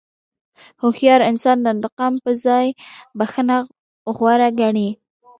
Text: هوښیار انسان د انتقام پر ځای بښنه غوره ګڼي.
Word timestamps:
هوښیار 0.81 1.21
انسان 1.31 1.57
د 1.61 1.65
انتقام 1.75 2.13
پر 2.23 2.33
ځای 2.45 2.67
بښنه 3.17 3.57
غوره 4.17 4.49
ګڼي. 4.59 4.89